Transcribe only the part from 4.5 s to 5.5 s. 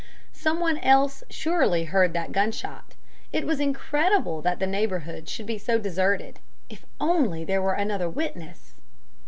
the neighborhood should